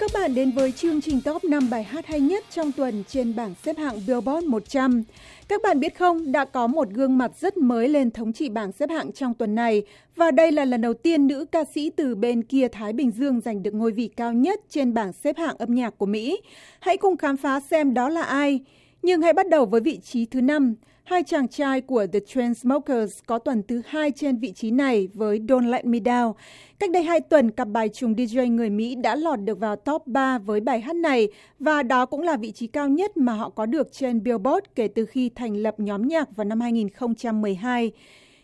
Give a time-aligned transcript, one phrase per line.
[0.00, 3.04] mừng các bạn đến với chương trình top 5 bài hát hay nhất trong tuần
[3.08, 5.02] trên bảng xếp hạng Billboard 100.
[5.48, 8.72] Các bạn biết không, đã có một gương mặt rất mới lên thống trị bảng
[8.72, 9.82] xếp hạng trong tuần này
[10.16, 13.40] và đây là lần đầu tiên nữ ca sĩ từ bên kia Thái Bình Dương
[13.40, 16.40] giành được ngôi vị cao nhất trên bảng xếp hạng âm nhạc của Mỹ.
[16.80, 18.60] Hãy cùng khám phá xem đó là ai.
[19.02, 20.74] Nhưng hãy bắt đầu với vị trí thứ năm.
[21.06, 25.38] Hai chàng trai của The Chainsmokers có tuần thứ hai trên vị trí này với
[25.38, 26.32] Don't Let Me Down.
[26.78, 30.06] Cách đây hai tuần, cặp bài trùng DJ người Mỹ đã lọt được vào top
[30.06, 33.48] 3 với bài hát này và đó cũng là vị trí cao nhất mà họ
[33.48, 37.92] có được trên Billboard kể từ khi thành lập nhóm nhạc vào năm 2012.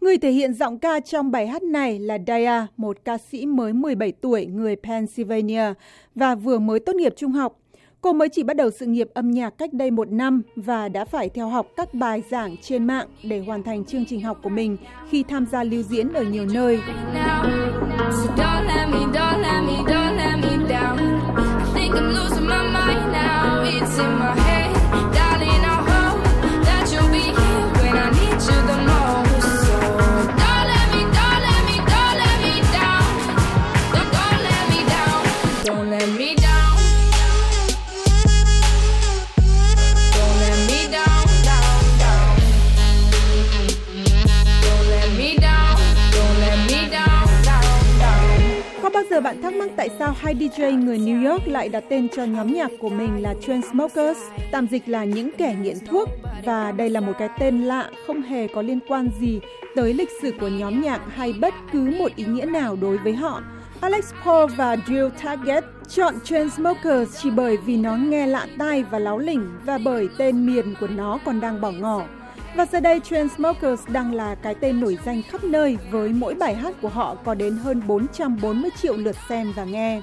[0.00, 3.72] Người thể hiện giọng ca trong bài hát này là Daya, một ca sĩ mới
[3.72, 5.72] 17 tuổi người Pennsylvania
[6.14, 7.58] và vừa mới tốt nghiệp trung học.
[8.00, 11.04] Cô mới chỉ bắt đầu sự nghiệp âm nhạc cách đây một năm và đã
[11.04, 14.48] phải theo học các bài giảng trên mạng để hoàn thành chương trình học của
[14.48, 14.76] mình
[15.10, 16.80] khi tham gia lưu diễn ở nhiều nơi.
[48.96, 52.08] Bao giờ bạn thắc mắc tại sao hai DJ người New York lại đặt tên
[52.08, 54.20] cho nhóm nhạc của mình là Chainsmokers,
[54.52, 56.08] tạm dịch là những kẻ nghiện thuốc
[56.44, 59.40] và đây là một cái tên lạ không hề có liên quan gì
[59.74, 63.12] tới lịch sử của nhóm nhạc hay bất cứ một ý nghĩa nào đối với
[63.12, 63.42] họ.
[63.80, 68.98] Alex Paul và Drew Target chọn Chainsmokers chỉ bởi vì nó nghe lạ tai và
[68.98, 72.02] láo lỉnh và bởi tên miền của nó còn đang bỏ ngỏ.
[72.56, 76.54] Và giờ đây Chainsmokers đang là cái tên nổi danh khắp nơi với mỗi bài
[76.54, 80.02] hát của họ có đến hơn 440 triệu lượt xem và nghe.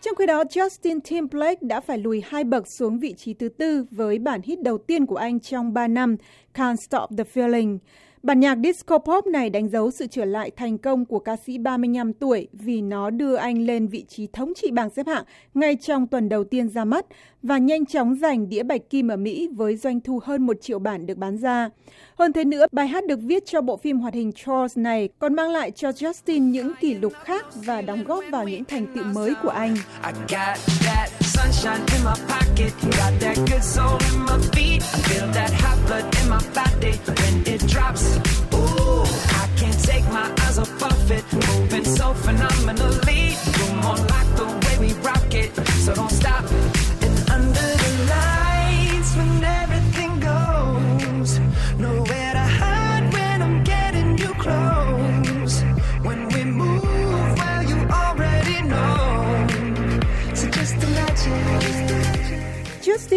[0.00, 3.84] Trong khi đó, Justin Timberlake đã phải lùi hai bậc xuống vị trí thứ tư
[3.90, 6.16] với bản hit đầu tiên của anh trong 3 năm,
[6.54, 7.78] Can't Stop the Feeling.
[8.22, 11.58] Bản nhạc disco pop này đánh dấu sự trở lại thành công của ca sĩ
[11.58, 15.24] 35 tuổi vì nó đưa anh lên vị trí thống trị bảng xếp hạng
[15.54, 17.06] ngay trong tuần đầu tiên ra mắt
[17.42, 20.78] và nhanh chóng giành đĩa bạch kim ở Mỹ với doanh thu hơn một triệu
[20.78, 21.70] bản được bán ra.
[22.18, 25.34] Hơn thế nữa, bài hát được viết cho bộ phim hoạt hình Trolls này còn
[25.34, 29.04] mang lại cho Justin những kỷ lục khác và đóng góp vào những thành tựu
[29.04, 29.76] mới của anh.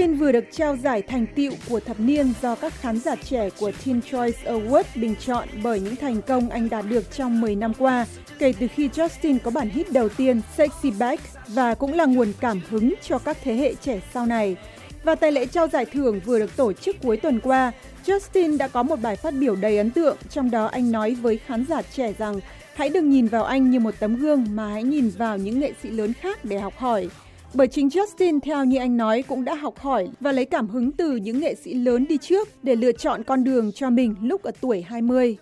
[0.01, 3.49] Justin vừa được trao giải thành tựu của thập niên do các khán giả trẻ
[3.59, 7.55] của Teen Choice Awards bình chọn bởi những thành công anh đạt được trong 10
[7.55, 8.05] năm qua
[8.39, 12.33] kể từ khi Justin có bản hit đầu tiên Sexy Back và cũng là nguồn
[12.39, 14.55] cảm hứng cho các thế hệ trẻ sau này.
[15.03, 17.71] Và tại lễ trao giải thưởng vừa được tổ chức cuối tuần qua,
[18.05, 21.37] Justin đã có một bài phát biểu đầy ấn tượng, trong đó anh nói với
[21.37, 22.39] khán giả trẻ rằng
[22.75, 25.73] hãy đừng nhìn vào anh như một tấm gương mà hãy nhìn vào những nghệ
[25.83, 27.09] sĩ lớn khác để học hỏi.
[27.53, 30.91] Bởi chính Justin theo như anh nói cũng đã học hỏi và lấy cảm hứng
[30.91, 34.43] từ những nghệ sĩ lớn đi trước để lựa chọn con đường cho mình lúc
[34.43, 35.37] ở tuổi 20.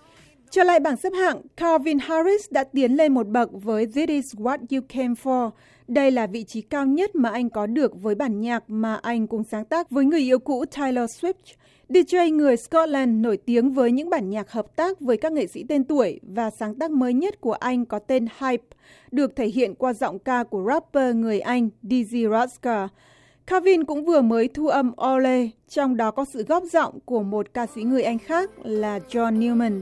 [0.49, 4.35] Trở lại bảng xếp hạng, Calvin Harris đã tiến lên một bậc với This Is
[4.35, 5.49] What You Came For.
[5.87, 9.27] Đây là vị trí cao nhất mà anh có được với bản nhạc mà anh
[9.27, 11.33] cùng sáng tác với người yêu cũ Taylor Swift.
[11.89, 15.63] DJ người Scotland nổi tiếng với những bản nhạc hợp tác với các nghệ sĩ
[15.69, 18.63] tên tuổi và sáng tác mới nhất của anh có tên Hype,
[19.11, 22.85] được thể hiện qua giọng ca của rapper người Anh Dizzy Rascal.
[23.47, 27.53] Calvin cũng vừa mới thu âm Ole, trong đó có sự góp giọng của một
[27.53, 29.81] ca sĩ người Anh khác là John Newman.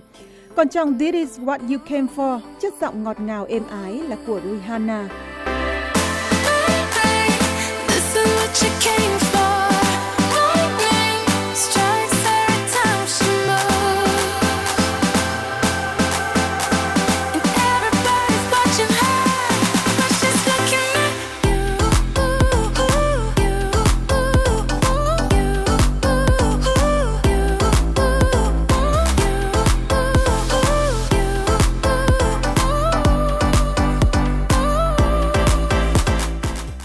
[0.56, 4.18] Còn trong This Is What You Came For, chất giọng ngọt ngào êm ái là
[4.28, 5.10] của Rihanna.
[7.88, 9.37] This is what you came for.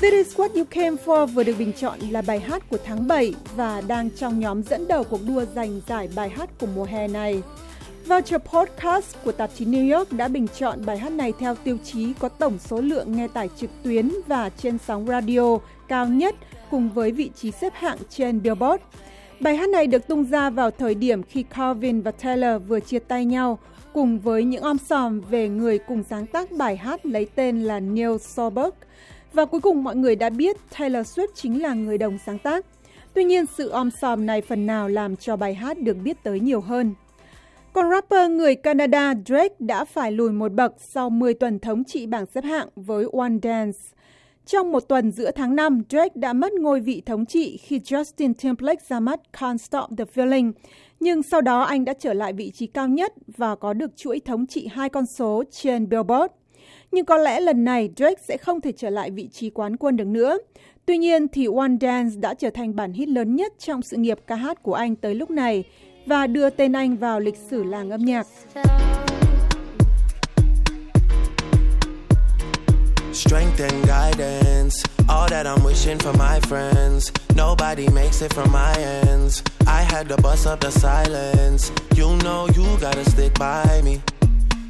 [0.03, 3.07] This is what you came for vừa được bình chọn là bài hát của tháng
[3.09, 6.85] 7 và đang trong nhóm dẫn đầu cuộc đua giành giải bài hát của mùa
[6.85, 7.43] hè này.
[8.07, 11.79] Vulture Podcast của tạp chí New York đã bình chọn bài hát này theo tiêu
[11.85, 15.59] chí có tổng số lượng nghe tải trực tuyến và trên sóng radio
[15.89, 16.35] cao nhất
[16.71, 18.83] cùng với vị trí xếp hạng trên Billboard.
[19.41, 22.99] Bài hát này được tung ra vào thời điểm khi Calvin và Taylor vừa chia
[22.99, 23.59] tay nhau,
[23.93, 27.81] cùng với những om sòm về người cùng sáng tác bài hát lấy tên là
[27.81, 28.75] Neil Solberg.
[29.33, 32.67] Và cuối cùng mọi người đã biết Taylor Swift chính là người đồng sáng tác.
[33.15, 36.41] Tuy nhiên sự om sòm này phần nào làm cho bài hát được biết tới
[36.41, 36.95] nhiều hơn.
[37.73, 42.07] Còn rapper người Canada Drake đã phải lùi một bậc sau 10 tuần thống trị
[42.07, 43.79] bảng xếp hạng với One Dance.
[44.47, 48.35] Trong một tuần giữa tháng 5, Drake đã mất ngôi vị thống trị khi Justin
[48.35, 50.53] Timberlake ra mắt Can't Stop the Feeling.
[51.01, 54.21] Nhưng sau đó anh đã trở lại vị trí cao nhất và có được chuỗi
[54.21, 56.33] thống trị hai con số trên Billboard.
[56.93, 59.97] Nhưng có lẽ lần này Drake sẽ không thể trở lại vị trí quán quân
[59.97, 60.39] được nữa.
[60.87, 64.19] Tuy nhiên thì One Dance đã trở thành bản hit lớn nhất trong sự nghiệp
[64.27, 65.65] ca hát của anh tới lúc này
[66.07, 68.27] và đưa tên anh vào lịch sử làng âm nhạc.
[73.13, 74.77] Strength and guidance,
[75.09, 77.11] all that I'm wishing for my friends.
[77.37, 79.43] Nobody makes it from my ends.
[79.61, 81.73] I had to bust up the silence.
[81.97, 84.12] You know you gotta stick by me.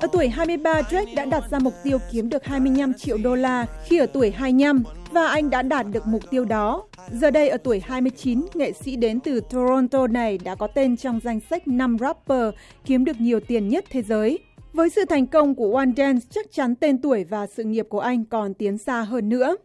[0.00, 3.66] Ở tuổi 23, Drake đã đặt ra mục tiêu kiếm được 25 triệu đô la
[3.84, 6.84] khi ở tuổi 25 và anh đã đạt được mục tiêu đó.
[7.12, 11.20] Giờ đây ở tuổi 29, nghệ sĩ đến từ Toronto này đã có tên trong
[11.24, 12.54] danh sách 5 rapper
[12.84, 14.38] kiếm được nhiều tiền nhất thế giới.
[14.72, 18.00] Với sự thành công của One Dance, chắc chắn tên tuổi và sự nghiệp của
[18.00, 19.56] anh còn tiến xa hơn nữa.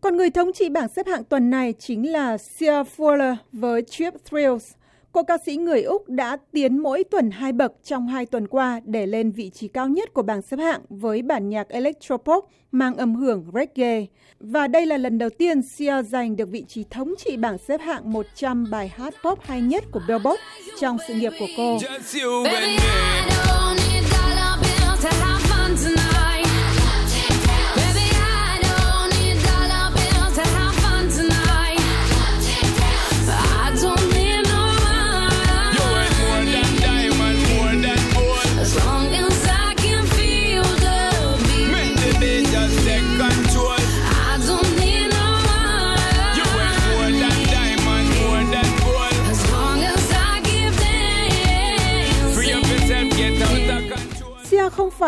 [0.00, 4.14] Còn người thống trị bảng xếp hạng tuần này chính là Sia Fuller với Trip
[4.30, 4.72] Thrills.
[5.14, 8.80] Cô ca sĩ người Úc đã tiến mỗi tuần hai bậc trong hai tuần qua
[8.84, 12.96] để lên vị trí cao nhất của bảng xếp hạng với bản nhạc electropop mang
[12.96, 14.06] âm hưởng reggae.
[14.40, 17.80] Và đây là lần đầu tiên Sia giành được vị trí thống trị bảng xếp
[17.80, 20.40] hạng 100 bài hát pop hay nhất của Billboard
[20.80, 21.76] trong sự nghiệp của cô.
[21.76, 22.76] Just you Baby,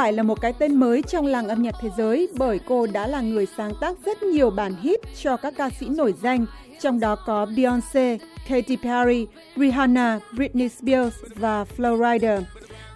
[0.07, 3.07] phải là một cái tên mới trong làng âm nhạc thế giới bởi cô đã
[3.07, 6.47] là người sáng tác rất nhiều bản hit cho các ca sĩ nổi danh,
[6.81, 8.19] trong đó có Beyoncé,
[8.49, 9.27] Katy Perry,
[9.57, 12.41] Rihanna, Britney Spears và Flo Rida.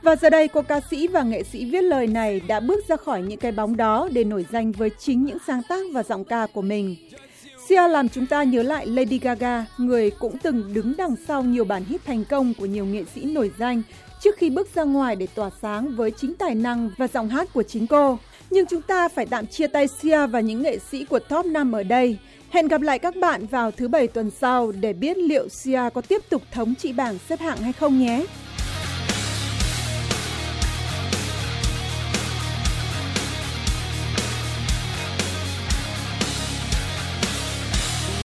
[0.02, 2.96] Và giờ đây cô ca sĩ và nghệ sĩ viết lời này đã bước ra
[2.96, 6.24] khỏi những cái bóng đó để nổi danh với chính những sáng tác và giọng
[6.24, 6.96] ca của mình.
[7.68, 11.64] Sia làm chúng ta nhớ lại Lady Gaga, người cũng từng đứng đằng sau nhiều
[11.64, 13.82] bản hit thành công của nhiều nghệ sĩ nổi danh
[14.20, 17.48] trước khi bước ra ngoài để tỏa sáng với chính tài năng và giọng hát
[17.52, 18.18] của chính cô.
[18.50, 21.72] Nhưng chúng ta phải tạm chia tay Sia và những nghệ sĩ của top 5
[21.72, 22.18] ở đây.
[22.50, 26.00] Hẹn gặp lại các bạn vào thứ bảy tuần sau để biết liệu Sia có
[26.00, 28.24] tiếp tục thống trị bảng xếp hạng hay không nhé.